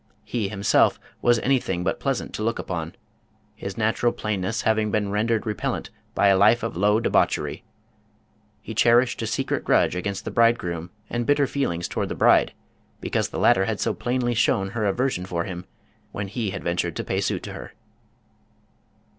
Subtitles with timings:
[0.23, 2.95] He him self was anything but pleasant to look upon,
[3.53, 7.61] his natural plainness having been rendered repellent by a life of low de bauchery.
[8.63, 11.47] He cherished a secret grudge against the bride 273 Scandinavian Mystery Stories groom and bitter
[11.47, 12.53] feelings toward the bride,
[12.99, 15.65] because the latter had so plainly shown her aversion for him
[16.11, 17.73] when he had ventured to pay suit to her.